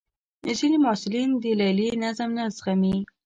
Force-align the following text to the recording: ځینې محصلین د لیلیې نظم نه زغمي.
ځینې 0.59 0.77
محصلین 0.85 1.29
د 1.43 1.45
لیلیې 1.59 1.93
نظم 2.03 2.29
نه 2.37 2.43
زغمي. 2.55 2.95